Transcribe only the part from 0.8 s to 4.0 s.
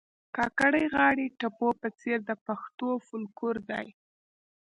غاړي ټپو په څېر د پښتو فولکور دي